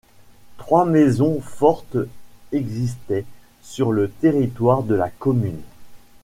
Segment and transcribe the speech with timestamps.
[0.57, 1.97] Trois maisons fortes
[2.51, 3.23] existaient
[3.61, 5.61] sur le territoire de la commune.